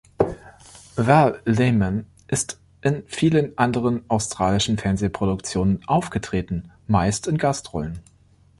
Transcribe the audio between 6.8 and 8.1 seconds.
meist in Gastrollen.